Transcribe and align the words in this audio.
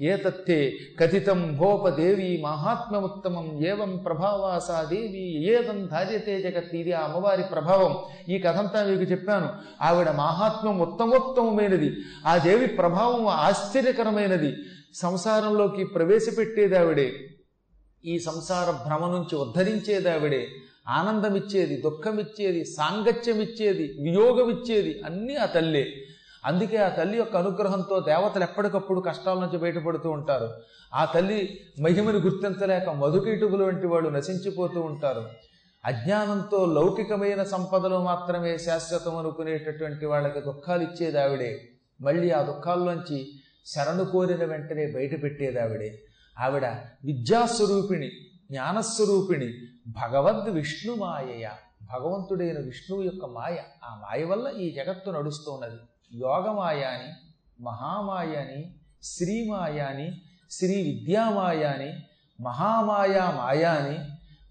ఏతత్తే 0.00 0.72
కథితం 1.00 1.56
భోపదేవి 1.56 2.42
మహాత్మ్యముత్తమం 2.42 3.66
ఏవం 3.66 3.96
ప్రభావాసా 3.96 4.82
దేవి 4.82 5.44
ఏదం 5.52 5.86
ధార్యతే 5.86 6.42
జగత్ 6.42 6.74
ఇది 6.74 6.92
ఆ 6.92 7.00
అమ్మవారి 7.00 7.42
ప్రభావం. 7.42 7.96
ఈ 8.34 8.38
కథంతా 8.38 8.84
మీకు 8.84 9.02
చెప్పాను. 9.02 9.48
ఆవిడ 9.82 10.10
మహాత్మ్యం 10.10 10.80
ఉత్తమోత్తమైనది 10.80 11.92
ఆ 12.26 12.36
దేవి 12.36 12.66
ప్రభావం 12.66 13.26
ఆశ్చర్యకరమైనది. 13.26 14.56
సంసారంలోకి 14.94 15.84
ప్రవేశపెట్టేది 15.84 16.78
ఆవిడే. 16.78 17.12
ఈ 18.04 18.18
సంసార 18.18 18.70
భ్రమ 18.70 19.12
నుంచి 19.12 19.36
ఉద్ధరించేది 19.36 20.10
ఆవిడే. 20.10 20.46
ఆనందమిచ్చేది 20.88 21.80
దుఃఖమిచ్చేది 21.80 22.64
సాంగత్యమిచ్చేది 22.64 23.82
వియోగమిచ్చేది 23.82 25.02
అన్నీ 25.06 25.34
ఆ 25.34 25.46
తల్లే. 25.46 25.86
అందుకే 26.44 26.76
ఆ 26.76 26.88
తల్లి 26.88 27.18
యొక్క 27.18 27.36
అనుగ్రహంతో 27.36 28.00
దేవతలు 28.00 28.42
ఎప్పటికప్పుడు 28.42 29.00
కష్టాల 29.00 29.40
నుంచి 29.40 29.58
బయటపడుతూ 29.58 30.10
ఉంటారు. 30.10 30.50
ఆ 30.94 31.04
తల్లి 31.04 31.60
మహిమను 31.80 32.18
గుర్తించలేక 32.18 32.88
మధుకీటుకులు 32.88 33.64
వంటి 33.64 33.86
వాళ్ళు 33.86 34.10
నశించిపోతూ 34.10 34.80
ఉంటారు. 34.80 35.30
అజ్ఞానంతో 35.84 36.66
లౌకికమైన 36.66 37.42
సంపదలు 37.42 37.96
మాత్రమే 37.96 38.58
శాశ్వతం 38.58 39.16
అనుకునేటటువంటి 39.16 40.06
వాళ్ళకి 40.06 40.40
దుఃఖాలు 40.40 40.82
ఇచ్చేది 40.82 41.20
ఆవిడే. 41.20 41.68
మళ్ళీ 42.00 42.30
ఆ 42.30 42.42
దుఃఖాల్లోంచి 42.42 43.28
శరణు 43.66 44.04
కోరిన 44.04 44.44
వెంటనే 44.44 44.92
బయట 44.92 45.14
ఆవిడే. 45.58 46.02
ఆవిడ 46.40 46.66
విద్యాస్వరూపిణి 47.04 48.08
జ్ఞానస్వరూపిణి 48.50 49.52
భగవద్ 49.88 50.50
విష్ణు 50.50 50.94
మాయయ 50.94 51.48
భగవంతుడైన 51.82 52.58
విష్ణువు 52.58 53.02
యొక్క 53.02 53.24
మాయ. 53.24 53.56
ఆ 53.84 54.00
మాయ 54.02 54.24
వల్ల 54.24 54.48
ఈ 54.48 54.74
జగత్తు 54.74 55.10
నడుస్తున్నది. 55.10 55.80
యోగమాయ 56.14 56.82
అని 56.82 57.12
మహామాయ 57.62 58.36
అని 58.36 58.74
శ్రీమాయ 59.02 59.78
అని 59.78 60.22
శ్రీ 60.50 60.82
విద్యామాయ 60.82 61.64
అని 61.64 61.92
మహామాయా 62.42 63.30
మాయ 63.30 63.62
అని 63.62 63.98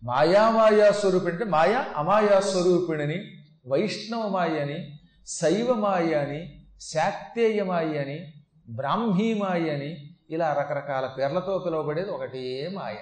మాయామాయా 0.04 0.92
స్వరూపిణి 0.92 1.32
అంటే 1.32 1.46
మాయా 1.46 1.86
అమాయా 1.96 2.40
స్వరూపిణిని 2.40 3.24
వైష్ణవమాయ 3.68 4.60
అని 4.60 5.00
శైవమాయ 5.28 6.14
అని 6.14 6.66
శాక్తేయమాయ 6.82 7.98
అని 7.98 8.34
బ్రాహ్మీమాయ 8.70 9.70
అని 9.70 10.16
ఇలా 10.30 10.54
రకరకాల 10.54 11.08
పేర్లతో 11.08 11.58
పిలువబడేది 11.58 12.10
ఒకటే 12.10 12.70
మాయ. 12.74 12.96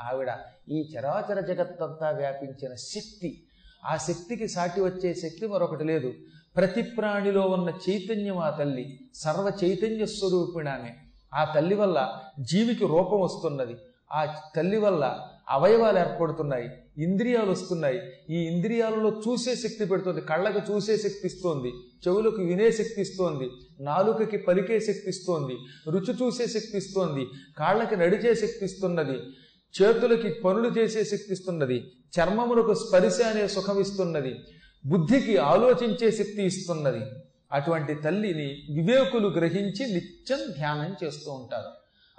ఆవిడ 0.00 0.28
ఈ 0.68 0.92
చరాచర 0.96 1.40
జగత్తంతా 1.40 2.10
వ్యాపించిన 2.10 2.74
శక్తి. 2.74 3.44
ఆ 3.84 3.96
శక్తికి 3.96 4.48
సాటి 4.48 4.80
వచ్చే 4.80 5.14
శక్తి 5.14 5.46
మరొకటి 5.46 5.84
లేదు. 5.84 6.14
ప్రతి 6.56 6.82
ప్రాణిలో 6.82 7.42
ఉన్న 7.56 7.68
చైతన్యం 7.84 8.38
ఆ 8.38 8.50
తల్లి 8.50 8.84
సర్వ 9.14 9.52
చైతన్య 9.64 10.06
స్వరూపిణామే 10.06 10.92
ఆ 11.34 11.44
తల్లి 11.54 11.74
వల్ల 11.74 11.98
జీవికి 12.40 12.84
రూపం 12.86 13.20
వస్తున్నది. 13.20 13.74
ఆ 14.12 14.20
తల్లి 14.56 14.78
వల్ల 14.78 15.04
అవయవాలు 15.48 15.98
ఏర్పడుతున్నాయి 15.98 16.66
ఇంద్రియాలు 16.98 17.50
వస్తున్నాయి. 17.50 17.98
ఈ 18.30 18.38
ఇంద్రియాలలో 18.46 19.10
చూసే 19.28 19.54
శక్తి 19.54 19.84
పెడుతుంది 19.84 20.20
కళ్ళకు 20.20 20.60
చూసే 20.70 20.96
శక్తి 20.96 21.26
ఇస్తోంది 21.26 21.70
చెవులకు 22.06 22.42
వినే 22.42 22.70
శక్తి 22.70 23.00
ఇస్తోంది 23.00 23.46
నాలుకకి 23.80 24.38
పలికే 24.38 24.78
శక్తి 24.80 25.08
ఇస్తోంది 25.08 25.56
రుచి 25.90 26.12
చూసే 26.22 26.46
శక్తి 26.46 26.76
ఇస్తోంది 26.76 27.24
కాళ్ళకి 27.58 27.96
నడిచే 27.96 28.34
శక్తి 28.34 28.64
ఇస్తున్నది 28.64 29.18
చేతులకి 29.74 30.30
పనులు 30.44 30.68
చేసే 30.78 31.04
శక్తి 31.04 31.32
ఇస్తున్నది 31.32 31.78
చర్మములకు 32.16 32.74
స్పరిశ 32.74 33.20
అనే 33.22 33.48
సుఖం 33.48 33.80
ఇస్తున్నది. 33.80 34.32
బుద్ధికి 34.86 35.36
ఆలోచించే 35.36 36.10
శక్తి 36.10 36.42
ఇస్తున్నది. 36.42 37.04
అటువంటి 37.52 37.94
తల్లిని 37.94 38.82
వివేకులు 38.82 39.28
గ్రహించి 39.28 39.94
నిత్యం 39.94 40.38
ధ్యానం 40.56 40.96
చేస్తూ 41.04 41.32
ఉంటారు. 41.32 41.68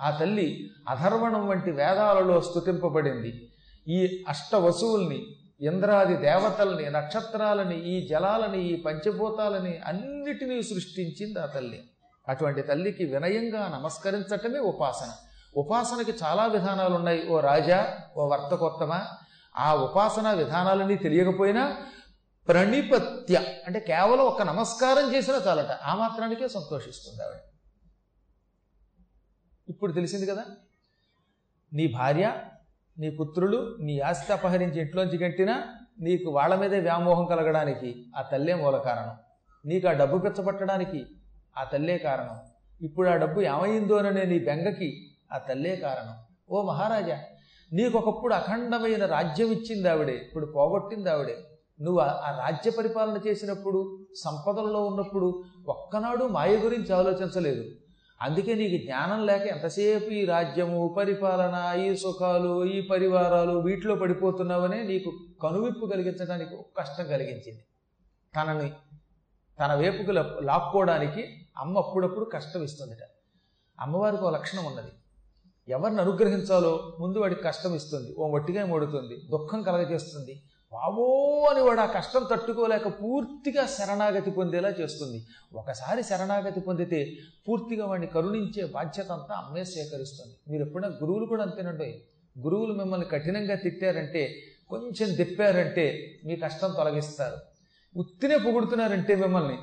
ఆ 0.02 0.10
తల్లి 0.10 0.70
అధర్వణం 0.90 1.48
వంటి 1.48 1.72
వేదాలలో 1.72 2.42
స్తుతింపబడింది. 2.42 3.52
ఈ 3.88 4.24
అష్ట 4.28 4.56
వసువుల్ని 4.56 5.26
ఇంద్రాది 5.62 6.18
దేవతల్ని 6.18 6.90
నక్షత్రాలని 6.90 7.84
ఈ 7.84 8.08
జలాలని 8.08 8.68
ఈ 8.68 8.82
పంచభూతాలని 8.82 9.80
అన్నిటినీ 9.86 10.62
సృష్టించింది 10.62 11.40
ఆ 11.40 11.46
తల్లి. 11.46 11.84
అటువంటి 12.28 12.62
తల్లికి 12.62 13.06
వినయంగా 13.06 13.80
నమస్కరించటమే 13.82 14.60
ఉపాసన. 14.60 15.12
ఉపాసనకి 15.58 16.12
చాలా 16.24 16.46
విధానాలు 16.46 16.96
ఉన్నాయి 16.96 17.28
ఓ 17.30 17.40
రాజా 17.40 17.98
ఓ 18.18 18.28
వర్తకోత్తమ. 18.28 19.02
ఆ 19.58 19.76
ఉపాసన 19.76 20.32
విధానాలని 20.32 20.96
తెలియకపోయినా 20.96 21.78
ప్రణిపత్య. 22.48 23.42
అంటే 23.68 23.80
కేవలం 23.80 24.20
ఒక 24.20 24.42
నమస్కారం 24.42 25.16
చేసినా 25.16 25.42
చాలట. 25.48 25.72
ఆ 25.72 25.96
మాత్రానికే 25.96 26.48
సంతోషిస్తుంది 26.48 27.24
ఆవిడ. 27.24 27.38
ఇప్పుడు 29.70 29.92
తెలిసింది 29.92 30.26
కదా? 30.26 30.46
నీ 31.74 31.88
భార్య 31.88 32.34
నీ 33.00 33.10
పుత్రులు 33.10 33.78
నీ 33.82 34.00
ఆస్తి 34.00 34.34
అపహరించి 34.34 34.82
ఇంట్లోంచి 34.82 35.18
గట్టినా 35.18 35.64
నీకు 36.00 36.32
వాళ్ళ 36.32 36.56
మీదే 36.56 36.80
వ్యామోహం 36.80 37.26
కలగడానికి 37.26 38.06
ఆ 38.16 38.22
తల్లే 38.22 38.54
మూల 38.54 38.78
కారణం. 38.78 39.18
నీకు 39.66 39.88
ఆ 39.88 39.92
డబ్బు 39.92 40.18
పెచ్చబట్టడానికి 40.18 41.06
ఆ 41.58 41.64
తల్లే 41.64 41.98
కారణం. 41.98 42.40
ఇప్పుడు 42.82 43.10
ఆ 43.10 43.16
డబ్బు 43.16 43.42
ఏమైందోననే 43.42 44.26
నీ 44.26 44.40
బెంగకి 44.40 45.12
ఆ 45.32 45.38
తల్లే 45.38 45.76
కారణం. 45.76 46.18
ఓ 46.50 46.62
మహారాజా 46.62 47.20
నీకొకప్పుడు 47.74 48.34
అఖండమైన 48.34 49.06
రాజ్యం 49.06 49.52
ఇచ్చింది 49.52 49.90
ఆవిడే. 49.90 50.14
ఇప్పుడు 50.14 50.46
పోగొట్టింది 50.46 51.10
ఆవిడే. 51.10 51.51
నువ్వు 51.82 52.00
ఆ 52.02 52.40
రాజ్య 52.40 52.72
పరిపాలన 52.72 53.20
చేసినప్పుడు 53.28 54.00
సంపదల్లో 54.24 54.86
ఉన్నప్పుడు 54.86 55.44
ఒక్కనాడు 55.68 56.26
మాయ 56.26 56.56
గురించి 56.56 56.94
ఆలోచించలేదు. 56.94 57.64
అందుకే 58.22 58.54
నీకు 58.54 58.84
జ్ఞానం 58.84 59.26
లేక 59.26 59.42
ఎంతసేపు 59.42 60.10
ఈ 60.10 60.26
రాజ్యము 60.26 60.96
పరిపాలన 60.98 61.80
ఈ 61.80 61.96
సుఖాలు 61.96 62.66
ఈ 62.66 62.82
పరివారాలు 62.82 63.60
వీటిలో 63.60 63.96
పడిపోతున్నావనే 63.96 64.84
నీకు 64.84 65.14
కనువిప్పు 65.44 65.86
కలిగించడానికి 65.86 66.58
కష్టం 66.78 67.04
కలిగించింది. 67.08 67.64
తనని 68.36 68.72
తన 69.60 69.74
వేపుకు 69.74 70.12
లాక్కోవడానికి 70.42 71.48
అమ్మ 71.58 71.78
అప్పుడప్పుడు 71.78 72.26
కష్టం 72.26 72.64
ఇస్తుందిట. 72.64 73.04
అమ్మవారికి 73.80 74.24
ఒక 74.24 74.34
లక్షణం 74.34 74.66
ఉన్నది. 74.66 74.92
ఎవరిని 75.70 76.02
అనుగ్రహించాలో 76.02 76.98
ముందు 77.00 77.20
వాడికి 77.20 77.44
కష్టం 77.44 77.76
ఇస్తుంది. 77.76 78.16
ఓ 78.20 78.32
మట్టిగా 78.32 78.66
మోడుతుంది. 78.66 79.16
దుఃఖం 79.32 79.62
కలగజేస్తుంది. 79.62 80.44
బాబో 80.74 81.04
అని 81.52 81.62
వాడు 81.62 81.80
ఆ 81.80 81.86
కష్టం 81.86 82.28
తట్టుకోలేక 82.32 82.88
పూర్తిగా 82.88 83.66
శరణాగతి 83.66 84.32
పొందేలా 84.32 84.70
చేస్తుంది. 84.70 85.26
ఒకసారి 85.54 86.04
శరణాగతి 86.04 86.60
పొందితే 86.60 87.12
పూర్తిగా 87.48 87.86
వాడిని 87.86 88.08
కరుణించే 88.08 88.66
బాధ్యత 88.66 89.12
అంతా 89.12 89.36
అమ్మే 89.36 89.64
సేకరిస్తుంది. 89.64 90.52
మీరు 90.52 90.66
ఎప్పుడైనా 90.66 90.96
గురువులు 90.96 91.26
కూడా 91.26 91.44
అంతేనండి. 91.44 92.02
గురువులు 92.40 92.74
మిమ్మల్ని 92.74 93.08
కఠినంగా 93.08 93.56
తిట్టారంటే 93.56 94.36
కొంచెం 94.70 95.14
తిప్పారంటే 95.14 96.18
మీ 96.26 96.36
కష్టం 96.36 96.74
తొలగిస్తారు. 96.78 97.36
ఉత్తినే 97.98 98.38
పొగుడుతున్నారంటే 98.38 99.16
మిమ్మల్ని 99.16 99.58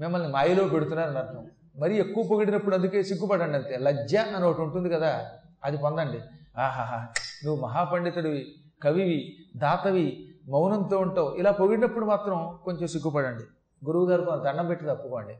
మిమ్మల్ని 0.00 0.28
మాయలో 0.28 0.64
పెడుతున్నారని 0.64 1.18
అర్థం. 1.18 1.50
మరీ 1.76 1.98
ఎక్కువ 1.98 2.24
పొగిడినప్పుడు 2.24 2.74
అందుకే 2.74 3.02
సిగ్గుపడండి 3.02 3.56
అంతే. 3.56 3.76
లజ్జ 3.76 4.16
అని 4.16 4.44
ఒకటి 4.44 4.62
ఉంటుంది 4.62 4.88
కదా 4.88 5.30
అది 5.64 5.76
పొందండి. 5.76 6.18
ఆహాహా 6.60 7.08
నువ్వు 7.44 7.62
మహాపండితుడివి 7.62 8.54
కవివి 8.82 9.36
దాతవి 9.56 10.33
మౌనంతో 10.48 10.98
ఉంటావు. 10.98 11.34
ఇలా 11.34 11.50
పొగిడినప్పుడు 11.50 12.04
మాత్రం 12.04 12.58
కొంచెం 12.64 12.88
సిగ్గుపడండి. 12.88 13.44
గురువుగారు 13.86 14.22
కొంత 14.22 14.42
దండం 14.42 14.66
పెట్టి 14.66 14.86
తప్పుకోండి. 14.86 15.32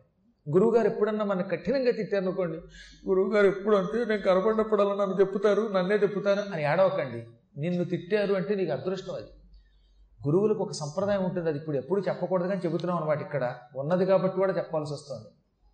గురువుగారు 0.51 0.87
ఎప్పుడన్నా 0.87 1.25
మన 1.25 1.43
కఠినంగా 1.43 1.91
తిట్టారనుకోండి 1.91 2.57
గురువుగారు 3.09 3.47
ఎప్పుడు 3.47 3.77
అంటే 3.77 4.05
నేను 4.05 4.23
కనపడినప్పుడల్లా 4.23 4.95
నన్ను 4.95 5.21
చెప్పుతారు 5.21 5.69
నన్నే 5.73 5.95
చెప్పుతారు 5.95 6.53
అని 6.53 6.65
ఏడవకండి. 6.65 7.27
నిన్ను 7.61 7.85
తిట్టారు 7.85 8.35
అంటే 8.35 8.55
నీకు 8.55 8.73
అదృష్టం 8.73 9.15
అది. 9.15 9.27
గురువులకు 10.27 10.63
ఒక 10.63 10.73
సంప్రదాయం 10.73 11.25
ఉంటుంది. 11.25 11.49
అది 11.49 11.59
ఇప్పుడు 11.59 11.77
ఎప్పుడు 11.77 12.01
చెప్పకూడదు 12.01 12.49
కానీ 12.49 12.61
చెబుతున్నాం 12.65 12.99
అనమాట 12.99 13.21
ఇక్కడ. 13.21 13.55
ఉన్నది 13.77 14.07
కాబట్టి 14.07 14.37
కూడా 14.37 14.53
చెప్పాల్సి 14.53 14.93
వస్తుంది. 14.93 15.29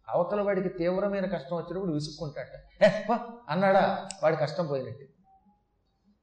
అవతల 0.08 0.40
వాడికి 0.40 0.68
తీవ్రమైన 0.68 1.26
కష్టం 1.26 1.56
వచ్చినప్పుడు 1.56 1.92
విసుక్కుంటాట. 1.92 2.82
ఏ 2.84 3.14
అన్నాడా? 3.48 4.08
వాడి 4.22 4.36
కష్టం 4.36 4.66
పోయినట్టు. 4.66 5.19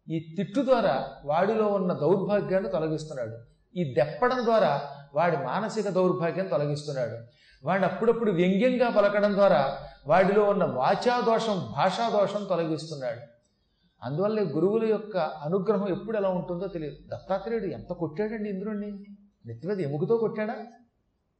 ఈ 0.10 0.36
తిట్టు 0.38 0.62
ద్వారా 0.62 1.08
వాడిలో 1.26 1.68
ఉన్న 1.68 1.94
దౌర్భాగ్యాన్ని 1.94 2.70
తొలగిస్తున్నాడు. 2.70 3.38
ఈ 3.78 3.94
దెప్పడం 3.94 4.46
ద్వారా 4.46 4.82
వాడి 5.14 5.38
మానసిక 5.38 5.90
దౌర్భాగ్యం 5.90 6.48
తొలగిస్తున్నాడు. 6.48 7.18
వాడిని 7.64 7.88
అప్పుడప్పుడు 7.88 8.32
వ్యంగ్యంగా 8.32 8.90
పలకడం 8.90 9.34
ద్వారా 9.34 9.78
వాడిలో 10.08 10.44
ఉన్న 10.44 10.64
వాచాదోషం 10.64 11.74
భాషాదోషం 11.78 12.46
తొలగిస్తున్నాడు. 12.46 13.20
అందువల్ల 14.04 14.40
గురువుల 14.42 14.86
యొక్క 14.86 15.18
అనుగ్రహం 15.18 15.90
ఎప్పుడు 15.90 16.18
ఎలా 16.18 16.30
ఉంటుందో 16.30 16.68
తెలియదు. 16.68 16.96
దత్తాత్రేయుడు 16.96 17.66
ఎంత 17.66 17.94
కొట్టాడండి 17.94 18.50
ఇంద్రుణ్ణి? 18.50 19.06
నెత్తిమీద 19.46 19.80
ఎముకతో 19.80 20.18
కొట్టాడా? 20.18 20.56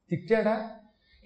తిట్టాడా? 0.10 0.70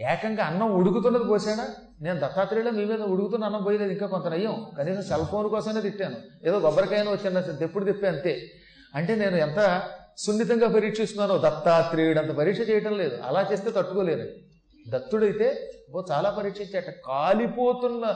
ఏకంగా 0.01 0.43
అన్నం 0.43 0.73
ఉడుకుతున్నది 0.73 1.23
పోసాడా? 1.23 1.67
నేను 2.01 2.19
దత్తాత్రేయులో 2.19 2.71
మీ 2.71 2.85
మీద 2.85 3.01
ఉడుకుతున్న 3.01 3.45
అన్నం 3.45 3.63
పోయలేదు 3.63 3.91
ఇంకా 3.91 4.07
కొంత 4.07 4.27
నయ్యం. 4.27 4.65
కనీసం 4.77 5.01
సెల్ 5.01 5.25
ఫోన్ 5.25 5.49
కోసమే 5.49 5.81
తిట్టాను. 5.81 6.15
ఏదో 6.45 6.59
కొబ్బరికాయన 6.59 7.09
వచ్చాను 7.09 7.57
తెప్పుడు 7.57 7.85
తిప్పే 7.85 8.07
అంతే. 8.07 8.51
అంటే 8.95 9.15
నేను 9.15 9.35
ఎంత 9.35 9.83
సున్నితంగా 10.17 10.67
పరీక్షిస్తున్నానో 10.67 11.37
దత్తాత్రేయుడు 11.37 12.19
అంత 12.19 12.31
పరీక్ష 12.31 12.69
చేయటం 12.69 12.97
లేదు. 12.97 13.17
అలా 13.23 13.49
చేస్తే 13.51 13.71
తట్టుకోలేరు 13.71 14.27
దత్తుడైతే 14.89 15.71
ఓ 15.91 16.01
చాలా 16.11 16.29
పరీక్షించాట 16.29 16.83
కాలిపోతున్న 17.05 18.15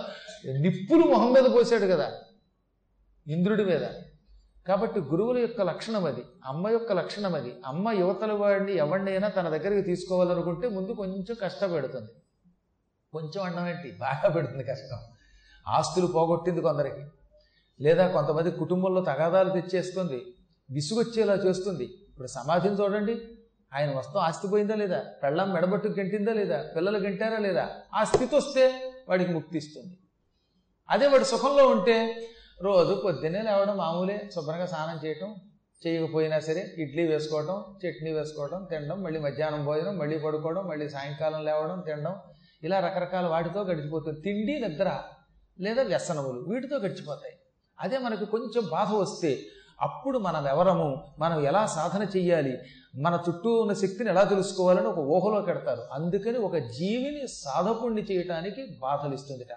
నిప్పులు 0.60 1.00
మొహం 1.00 1.34
మీద 1.34 1.44
పోసాడు 1.44 1.86
కదా. 1.86 2.12
ఇంద్రుడి 3.28 3.66
మీద. 3.66 3.84
కాబట్టి 4.68 5.00
గురువుల 5.00 5.38
యొక్క 5.38 5.62
లక్షణం 5.62 6.06
అది 6.06 6.24
అమ్మ 6.46 6.70
యొక్క 6.70 6.94
లక్షణం 6.94 7.36
అది. 7.36 7.54
అమ్మ 7.66 7.90
యువతల 7.90 8.32
వాడిని 8.32 8.78
ఎవరినైనా 8.78 9.28
తన 9.28 9.50
దగ్గరికి 9.50 9.82
తీసుకోవాలనుకుంటే 9.82 10.70
ముందు 10.70 10.92
కొంచెం 10.92 11.36
కష్టపెడుతుంది. 11.42 12.12
కొంచెం 13.14 13.44
అన్నం 13.44 13.68
ఏంటి? 13.68 13.92
బాగా 13.92 14.30
పెడుతుంది 14.30 14.64
కష్టం. 14.64 14.98
ఆస్తులు 15.68 16.08
పోగొట్టింది 16.08 16.62
కొందరికి. 16.62 17.06
లేదా 17.82 18.08
కొంతమంది 18.08 18.52
కుటుంబంలో 18.52 19.02
తగాదాలు 19.02 19.50
తెచ్చేస్తుంది 19.50 20.34
విసుగొచ్చేలా 20.72 21.34
చేస్తుంది. 21.34 21.84
ఇప్పుడు 21.84 22.28
సమాధిని 22.28 22.76
చూడండి. 22.76 23.22
ఆయన 23.74 23.98
వస్తాం 23.98 24.24
ఆస్తి 24.24 24.48
పోయిందా 24.48 24.76
లేదా? 24.76 25.06
పెళ్ళం 25.24 25.54
మెడబట్టు 25.54 25.88
గెంటిందా 25.88 26.34
లేదా? 26.34 26.64
పిల్లలు 26.76 26.98
గెంటారా 26.98 27.38
లేదా? 27.38 27.70
ఆ 27.94 28.04
స్థితి 28.04 28.36
వస్తే 28.36 28.94
వాడికి 29.10 29.34
ముక్తి 29.34 29.58
ఇస్తుంది. 29.58 29.98
అదే 30.90 31.08
వాడు 31.08 31.24
సుఖంలో 31.24 31.68
ఉంటే 31.68 32.28
రోజు 32.60 32.94
పొద్దున్నే 33.06 33.42
లేవడం 33.42 33.78
మామూలే. 33.78 34.30
శుభ్రంగా 34.36 34.66
స్నానం 34.66 34.98
చేయటం 35.06 35.31
చేయకపోయినా 35.81 36.40
సరే 36.40 36.62
ఇడ్లీ 36.78 37.07
వేసుకోవడం 37.07 37.57
చట్నీ 37.81 38.12
వేసుకోవడం 38.13 38.68
తినడం 38.69 39.04
మళ్ళీ 39.04 39.19
మధ్యాహ్నం 39.19 39.66
భోజనం 39.66 39.98
మళ్ళీ 39.98 40.18
పడుకోవడం 40.19 40.68
మళ్ళీ 40.68 40.90
సాయంకాలం 40.90 41.46
లేవడం 41.46 41.80
తినడం. 41.81 42.16
ఇలా 42.63 42.80
రకరకాల 42.80 43.25
వాటితో 43.28 43.62
గడిచిపోతుంది. 43.62 44.22
తిండి 44.22 44.56
నిద్ర 44.60 45.00
లేదా 45.60 45.84
వ్యసనములు 45.84 46.40
వీటితో 46.50 46.75
గడిచిపోతాయి. 46.75 47.36
అదే 47.80 47.98
మనకు 47.98 48.25
కొంచెం 48.25 48.63
బాధ 48.72 48.90
వస్తే 48.96 49.31
అప్పుడు 49.81 50.18
మన 50.18 50.40
వివరము 50.40 50.90
మనం 51.19 51.46
ఎలా 51.46 51.66
సాధన 51.66 52.04
చెయ్యాలి 52.16 52.54
మన 52.96 53.24
చుట్టూ 53.30 53.50
ఉన్న 53.62 53.74
శక్తిని 53.74 54.10
ఎలా 54.10 54.24
తెలుసుకోవాలని 54.24 54.88
ఒక 54.88 54.98
ఊహలో 54.98 55.42
పెడతారు 55.42 55.81
అందుకని 55.92 56.38
ఒక 56.38 56.58
జీవిని 56.58 57.28
సాధకుణ్ణి 57.28 58.01
చేయటానికి 58.01 58.62
బాధలు 58.81 59.13
ఇస్తుందిట 59.13 59.54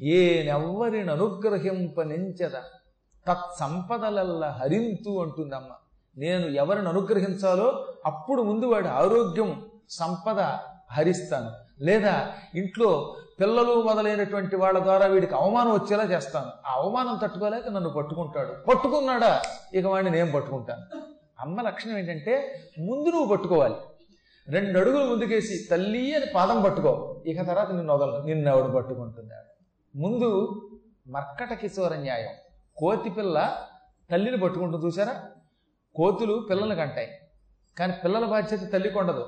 ఏనెవ్వరిని 0.00 1.12
అనుగ్రహింపనించద 1.12 2.52
తత్సంపదలల్ల 3.28 4.46
హరింతు 4.46 5.22
అంటుందమ్మ. 5.22 5.74
నేను 6.16 6.46
ఎవరిని 6.46 6.88
అనుగ్రహించాలో 6.88 7.86
అప్పుడు 8.06 8.42
ముందు 8.42 8.66
వాడి 8.66 8.88
ఆరోగ్యం 8.88 9.64
సంపద 9.90 10.40
హరిస్తాను. 10.90 11.50
లేదా 11.84 12.28
ఇంట్లో 12.54 13.16
పిల్లలు 13.40 13.82
మొదలైనటువంటి 13.82 14.56
వాళ్ళ 14.56 14.78
ద్వారా 14.78 15.06
వీడికి 15.06 15.34
అవమానం 15.34 15.72
వచ్చేలా 15.72 16.04
చేస్తాను. 16.04 16.46
ఆ 16.46 16.74
అవమానం 16.74 17.18
తట్టుకోలేక 17.22 17.68
నన్ను 17.68 17.90
పట్టుకుంటాడు. 17.90 18.66
పట్టుకున్నాడా? 18.68 19.42
ఇక 19.74 19.86
వాడిని 19.86 20.10
నేను 20.10 20.32
పట్టుకుంటాను. 20.32 20.82
అమ్మ 21.40 21.60
లక్షణం 21.60 21.98
ఏంటంటే 21.98 22.60
ముందు 22.78 23.08
నువ్వు 23.08 23.28
పట్టుకోవాలి. 23.28 23.74
రెండు 24.48 24.78
అడుగులు 24.78 25.04
ముందుకేసి 25.04 25.68
తల్లి 25.70 26.14
అని 26.14 26.26
పాదం 26.34 26.62
పట్టుకో. 26.62 27.22
ఇక 27.26 27.46
తర్వాత 27.46 27.70
నిన్ను 27.70 27.94
వదలను. 27.94 28.24
నిన్నెవడు 28.24 28.72
పట్టుకుంటున్నాడు? 28.72 29.51
ముందు 29.96 30.28
మర్కట 31.08 31.52
కిశోర 31.52 31.94
న్యాయం. 31.94 32.30
కోతి 32.76 33.10
పిల్ల 33.10 33.56
తల్లిని 34.10 34.38
పట్టుకుంటుంది 34.38 34.86
చూసారా 34.86 35.22
కోతులు 35.94 36.46
పిల్లలు 36.50 36.74
కంటాయి. 36.74 37.08
కానీ 37.78 37.94
పిల్లల 38.04 38.26
బాధ్యత 38.26 38.72
తల్లికి 38.72 38.98
ఉండదు 38.98 39.24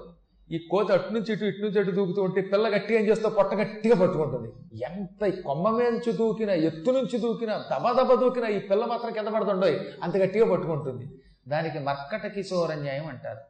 ఈ 0.50 0.58
కోతి 0.70 0.92
అటు 0.92 1.12
నుంచి 1.12 1.32
ఇటు 1.32 1.44
ఇటు 1.44 1.62
నుంచి 1.62 1.78
అటు 1.80 1.90
దూకుతూ 1.90 2.22
ఉంటే 2.22 2.40
పిల్ల 2.40 2.68
గట్టిగా 2.68 3.00
ఏం 3.00 3.06
చేస్తా 3.06 3.28
పొట్ట 3.28 3.54
గట్టిగా 3.54 4.00
పట్టుకుంటుంది. 4.00 4.52
ఎంత 4.82 5.42
కొమ్మ 5.42 5.70
మీద 5.70 5.88
నుంచి 5.88 6.12
దూకినా 6.12 6.52
ఎత్తు 6.52 6.90
నుంచి 6.90 7.18
దూకినా 7.18 7.64
దబ 7.72 8.00
దబ 8.00 8.14
దూకినా 8.20 8.48
ఈ 8.48 8.58
పిల్ల 8.58 8.84
మాత్రం 8.84 9.12
కింద 9.12 9.28
పడుతుండోయ్ 9.28 9.78
అంత 10.02 10.16
గట్టిగా 10.16 10.50
పట్టుకుంటుంది. 10.52 11.18
దానికి 11.48 11.78
మర్కట 11.78 12.26
కిశోర 12.26 12.74
న్యాయం 12.74 13.06
అంటారు. 13.06 13.40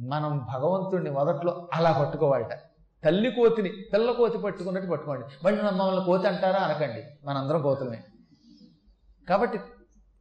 మనం 0.00 0.46
భగవంతుడిని 0.54 1.10
మొదట్లో 1.10 1.68
అలా 1.72 1.98
పట్టుకోవాలట. 2.00 2.71
తల్లి 3.04 3.30
కోతిని 3.30 3.68
పిల్ల 3.68 4.12
కోతి 4.12 4.38
పట్టుకున్నట్టు 4.38 4.90
పట్టుకోండి. 4.90 5.26
మళ్ళీ 5.44 5.62
మమ్మల్ని 5.62 6.04
కోతి 6.04 6.28
అంటారా 6.28 6.60
అనకండి. 6.60 7.04
మనందరం 7.24 7.62
కోతులమే. 7.62 8.02
కాబట్టి 9.28 9.58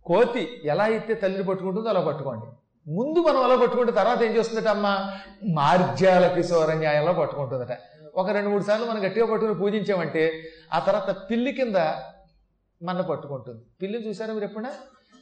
కోతి 0.05 0.61
ఎలా 0.65 0.83
అయితే 0.83 1.13
తల్లిని 1.13 1.43
పట్టుకుంటుందో 1.43 1.89
అలా 1.89 2.01
పట్టుకోండి. 2.01 2.45
ముందు 2.91 3.19
మనం 3.19 3.43
అలా 3.43 3.55
పట్టుకుంటే 3.55 3.91
తర్వాత 3.91 4.21
ఏం 4.21 4.35
చేస్తుందట 4.35 4.67
అమ్మ? 4.67 5.11
మార్జ్యాల 5.53 6.27
కిశోర 6.27 6.73
న్యాయంలో 6.73 7.13
పట్టుకుంటుందట. 7.13 7.77
ఒక 8.15 8.29
రెండు 8.29 8.49
మూడు 8.49 8.63
సార్లు 8.63 8.85
మనం 8.85 9.05
గట్టిగా 9.05 9.25
పట్టుకుని 9.25 9.59
పూజించామంటే 9.59 10.43
ఆ 10.73 10.79
తర్వాత 10.79 11.15
పిల్లి 11.31 11.51
కింద 11.51 11.75
మన 12.83 13.01
పట్టుకుంటుంది. 13.01 13.63
పిల్లిని 13.81 14.07
చూసారా 14.07 14.33
మీరు 14.33 14.45
ఎప్పుడైనా? 14.45 14.73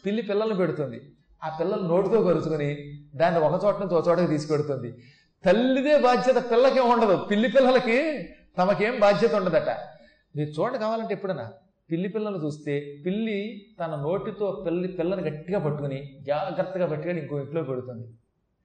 పిల్లి 0.05 0.21
పిల్లల్ని 0.21 0.55
పెడుతుంది. 0.55 1.01
ఆ 1.43 1.57
పిల్లలు 1.59 1.81
నోటితో 1.81 2.21
కరుచుకొని 2.21 2.99
దాన్ని 3.15 3.39
ఒక 3.39 3.63
చోట 3.65 3.79
నుంచి 3.79 3.95
ఒక 3.95 4.07
చోటకి 4.07 4.27
తీసుకెడుతుంది. 4.27 5.03
తల్లిదే 5.45 5.99
బాధ్యత 5.99 6.51
పిల్లకేం 6.51 6.89
ఉండదు. 6.91 7.15
పిల్లి 7.31 7.49
పిల్లలకి 7.49 7.97
తమకేం 8.57 8.99
బాధ్యత 8.99 9.35
ఉండదట. 9.35 9.69
మీరు 10.35 10.49
చూడండి 10.49 10.77
కావాలంటే 10.77 11.13
ఎప్పుడైనా 11.13 11.45
పిల్లి 11.91 12.09
పిల్లలు 12.09 12.45
చూస్తే 12.45 12.73
పిల్లి 13.05 13.37
తన 13.79 13.95
నోటితో 13.95 14.63
పిల్లి 14.65 14.87
పిల్లని 14.87 15.23
గట్టిగా 15.29 15.59
పట్టుకుని 15.59 15.99
జాగ్రత్తగా 16.21 16.87
పట్టుకొని 16.87 17.19
ఇంకో 17.19 17.39
ఇంట్లో 17.39 17.63
పెడుతుంది. 17.63 18.07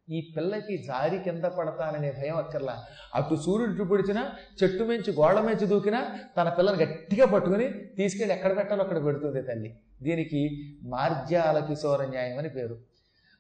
ఈ 0.09 0.35
పిల్లకి 0.37 0.75
జారి 0.89 1.19
కింద 1.19 1.45
పడతాననే 1.45 2.11
భయం 2.11 2.37
అక్కర్లా. 2.37 2.75
అటు 3.15 3.35
సూర్యుడు 3.35 3.85
పొడిచినా 3.85 4.23
చెట్టు 4.63 4.85
మించి 4.85 5.13
గోడ 5.13 5.39
మించి 5.39 5.67
దూకినా 5.67 6.01
తన 6.37 6.49
పిల్లని 6.49 6.85
గట్టిగా 6.85 7.27
పట్టుకుని 7.27 7.69
తీసుకెళ్ళి 7.71 8.35
ఎక్కడ 8.35 8.57
పెట్టాలో 8.57 8.83
అక్కడ 8.83 9.05
పెడుతుంది 9.05 9.43
తల్లి. 9.43 9.71
దీనికి 10.03 10.43
మార్జాల 10.83 11.59
కిశోర 11.59 12.05
న్యాయం 12.05 12.39
అని 12.39 12.49
పేరు. 12.49 12.79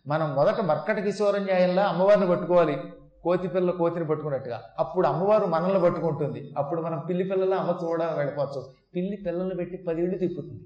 మనం 0.07 0.35
మొదట 0.35 0.61
మర్కట 0.61 0.99
కిశోర 0.99 1.39
న్యాయంలో 1.39 1.83
అమ్మవారిని 1.83 2.29
పట్టుకోవాలి. 2.29 2.77
కోతి 3.25 3.49
పిల్ల 3.49 3.71
కోతిని 3.71 4.06
పట్టుకున్నట్టుగా. 4.06 4.62
అప్పుడు 4.79 5.06
అమ్మవారు 5.06 5.47
మనల్ని 5.47 5.81
పట్టుకుంటుంది. 5.81 6.55
అప్పుడు 6.59 6.81
మనం 6.82 6.99
పిల్లి 7.09 7.25
పిల్లల 7.25 7.55
అమ్మ 7.55 7.79
చూడ 7.82 8.03
వెళ్ళిపోవచ్చు. 8.03 8.61
పిల్లి 8.97 9.17
పిల్లల్ని 9.17 9.55
పెట్టి 9.55 9.76
పదివేళ్ళు 9.76 10.19
తిప్పుతుంది. 10.19 10.65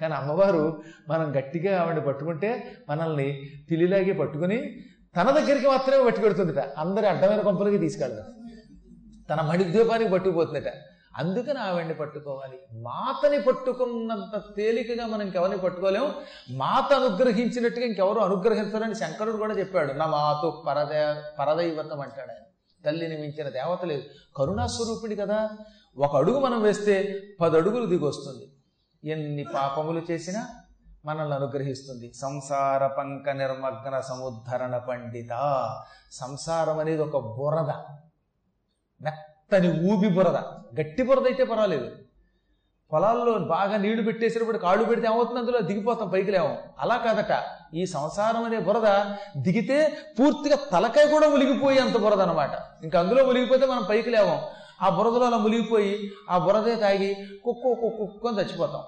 కానీ 0.00 0.14
అమ్మవారు 0.14 0.82
మనం 1.08 1.38
గట్టిగా 1.38 1.82
ఆవిడని 1.82 2.00
పట్టుకుంటే 2.00 2.50
మనల్ని 2.88 3.50
పిల్లిలాగే 3.70 4.12
పట్టుకుని 4.12 4.58
తన 5.16 5.30
దగ్గరికి 5.30 5.66
మాత్రమే 5.68 6.04
పట్టుకెడుతుందిట. 6.04 6.58
అందరి 6.58 7.06
అడ్డమైన 7.06 7.40
కొంపలకి 7.40 7.78
తీసుకెళ్ళదు 7.78 8.24
తన 9.30 9.40
మణిద్వీపానికి 9.40 10.10
పట్టుకుపోతుందట. 10.10 10.70
అందుకని 11.16 11.58
ఆవిడ్ని 11.58 11.94
పట్టుకోవాలి. 11.94 12.82
మాతని 12.82 13.42
పట్టుకున్నంత 13.42 14.42
తేలికగా 14.56 15.06
మనం 15.06 15.22
ఇంకెవరిని 15.22 15.58
పట్టుకోలేము. 15.58 16.12
మాత 16.50 16.92
అనుగ్రహించినట్టుగా 16.92 17.86
ఇంకెవరు 17.86 18.18
అనుగ్రహించాలని 18.18 18.94
శంకరుడు 18.94 19.36
కూడా 19.36 19.54
చెప్పాడు. 19.54 19.92
నా 19.92 20.06
మాతో 20.06 20.64
పరదే 20.66 21.22
పరదైవతం 21.38 22.00
అంటాడు 22.00 22.30
ఆయన. 22.30 22.42
తల్లిని 22.86 23.16
మించిన 23.16 23.48
దేవత 23.48 23.84
లేదు. 23.84 24.02
కరుణాస్వరూపిణి 24.36 25.16
కదా. 25.16 25.50
ఒక 25.98 26.16
అడుగు 26.16 26.40
మనం 26.40 26.62
వేస్తే 26.62 27.22
పది 27.40 27.56
అడుగులు 27.56 27.86
దిగొస్తుంది 27.86 28.52
ఎన్ని 29.10 29.44
పాపములు 29.44 30.02
చేసినా 30.10 30.46
మనల్ని 31.04 31.34
అనుగ్రహిస్తుంది. 31.34 32.12
సంసార 32.14 32.86
పంక 32.86 33.30
నిర్మగ్న 33.30 34.00
సముద్ధరణ 34.00 34.78
పండిత. 34.78 35.28
సంసారం 36.12 36.78
అనేది 36.78 37.02
ఒక 37.02 37.36
బురద. 37.36 37.72
తని 39.52 39.92
ఊబి 39.92 40.08
బురద. 40.08 40.36
గట్టి 40.80 41.02
బురద 41.02 41.26
అయితే 41.26 41.44
పర్వాలేదు. 41.44 41.90
పొలాల్లో 42.92 43.38
బాగా 43.38 43.76
నీళ్ళు 43.76 44.02
పెట్టేసినప్పుడు 44.02 44.58
కాళ్ళు 44.58 44.84
పెడితే 44.84 45.06
ఏమవుతుంది 45.06 45.38
అందులో? 45.38 45.60
దిగిపోతాం 45.60 46.08
పైకి 46.08 46.30
లేవం. 46.30 46.56
అలా 46.78 46.96
కాదట. 46.96 47.42
ఈ 47.74 47.86
సంసారం 47.86 48.44
అనే 48.44 48.58
బురద 48.58 48.88
దిగితే 49.36 49.96
పూర్తిగా 50.20 50.56
తలకాయ 50.72 51.06
కూడా 51.06 51.28
ములిగిపోయి 51.28 51.78
అంత 51.78 51.96
బురద 51.96 52.20
అనమాట 52.20 52.50
ఇంకా 52.84 53.00
అందులో 53.00 53.24
ములిగిపోతే 53.24 53.66
మనం 53.66 53.84
పైకి 53.90 54.10
లేవం. 54.10 54.40
ఆ 54.82 54.88
బురదలో 54.88 55.26
అలా 55.26 55.36
ములిగిపోయి 55.36 56.10
ఆ 56.30 56.38
బురదే 56.38 56.76
తాగి 56.76 57.14
కుక్కు 57.44 57.74
కుక్కు 57.74 58.06
కుక్కొని 58.06 58.36
చచ్చిపోతాం. 58.36 58.82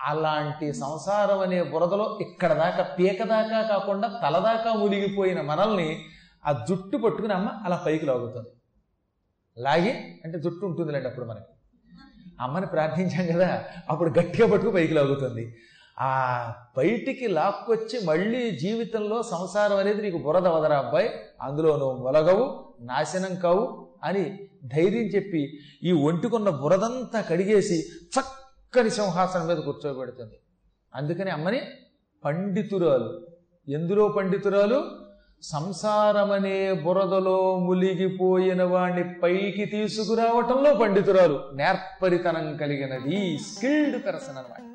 అలాంటి 0.00 0.72
సంసారం 0.72 1.40
అనే 1.40 1.62
బురదలో 1.62 2.18
ఇక్కడ 2.20 2.52
దాకా 2.52 2.82
పీక 2.82 3.22
దాకా 3.22 3.62
కాకుండా 3.62 4.08
తలదాకా 4.08 4.72
మునిగిపోయిన 4.72 5.40
మనల్ని 5.40 6.04
ఆ 6.46 6.52
జుట్టు 6.68 6.96
పట్టుకుని 6.96 7.32
అమ్మ 7.32 7.48
అలా 7.64 7.82
పైకి 7.86 8.06
లాగుతుంది. 8.06 8.48
లాగి 9.58 9.92
అంటే 10.24 10.38
జుట్టు 10.38 10.66
ఉంటుందిలేండి 10.66 11.08
అప్పుడు 11.08 11.24
మనకి. 11.24 11.44
అమ్మని 12.40 12.66
ప్రార్థించాం 12.66 13.36
కదా 13.36 13.64
అప్పుడు 13.88 14.10
గట్టిగా 14.18 14.52
పట్టుకు 14.52 14.72
పైకి 14.72 14.94
లాగుతుంది. 14.94 15.54
ఆ 16.00 16.52
బయటికి 16.76 17.26
లాక్కొచ్చి 17.26 18.06
మళ్ళీ 18.06 18.50
జీవితంలో 18.50 19.22
సంసారం 19.22 19.76
అనేది 19.76 20.02
నీకు 20.02 20.18
బురద 20.18 20.46
వదరా 20.46 20.78
అబ్బాయి 20.78 21.10
అందులో 21.42 21.76
నువ్వు 21.76 22.04
మొలగవు 22.04 22.72
నాశనం 22.80 23.34
కావు 23.34 23.88
అని 24.04 24.48
ధైర్యం 24.64 25.02
చెప్పి 25.02 25.58
ఈ 25.82 25.92
ఒంటికున్న 25.92 26.48
బురదంతా 26.48 27.20
కడిగేసి 27.20 27.82
చక్కని 28.04 28.90
సింహాసనం 28.90 29.46
మీద 29.46 29.56
కూర్చోబెడుతుంది. 29.56 30.34
అందుకని 30.94 31.30
అమ్మని 31.30 31.60
పండితురాలు. 32.24 33.26
ఎందులో 33.68 34.08
పండితురాలు? 34.08 35.01
సంసారమనే 35.42 36.58
బురదలో 36.82 37.38
ములిగిపోయిన 37.58 38.62
వాణ్ణి 38.64 39.04
పైకి 39.22 39.64
తీసుకురావటంలో 39.66 40.72
పండితురాలు 40.74 41.38
నేర్పరితనం 41.52 42.46
కలిగినది 42.56 43.20
స్కిల్డ్ 43.48 43.98
పర్సన్ 44.06 44.38
అనమాట 44.38 44.71